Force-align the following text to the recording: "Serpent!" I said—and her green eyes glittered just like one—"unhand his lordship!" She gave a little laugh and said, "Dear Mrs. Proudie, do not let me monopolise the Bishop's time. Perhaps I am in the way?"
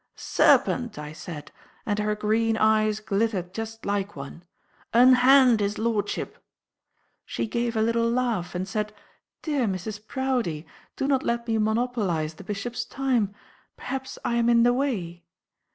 "Serpent!" 0.15 0.97
I 0.97 1.13
said—and 1.13 1.99
her 1.99 2.15
green 2.15 2.57
eyes 2.57 2.99
glittered 2.99 3.53
just 3.53 3.85
like 3.85 4.15
one—"unhand 4.15 5.59
his 5.59 5.77
lordship!" 5.77 6.43
She 7.23 7.45
gave 7.45 7.75
a 7.75 7.83
little 7.83 8.09
laugh 8.09 8.55
and 8.55 8.67
said, 8.67 8.95
"Dear 9.43 9.67
Mrs. 9.67 10.07
Proudie, 10.07 10.65
do 10.95 11.07
not 11.07 11.21
let 11.21 11.47
me 11.47 11.59
monopolise 11.59 12.33
the 12.33 12.43
Bishop's 12.43 12.83
time. 12.83 13.35
Perhaps 13.77 14.17
I 14.25 14.37
am 14.37 14.49
in 14.49 14.63
the 14.63 14.73
way?" 14.73 15.21